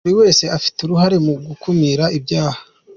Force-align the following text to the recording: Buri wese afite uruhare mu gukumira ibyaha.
Buri 0.03 0.15
wese 0.21 0.43
afite 0.57 0.77
uruhare 0.81 1.17
mu 1.25 1.33
gukumira 1.47 2.05
ibyaha. 2.17 2.59